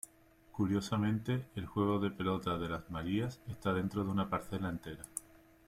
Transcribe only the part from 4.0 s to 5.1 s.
de una parcela entera.